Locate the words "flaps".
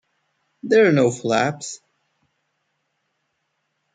1.11-1.79